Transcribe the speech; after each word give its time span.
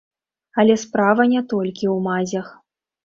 Але 0.61 0.77
справа 0.85 1.27
не 1.35 1.41
толькі 1.53 1.85
ў 1.91 1.95
мазях. 2.09 2.47